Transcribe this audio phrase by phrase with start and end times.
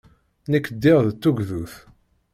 [0.51, 1.73] Nekk ddiɣ d tugdut.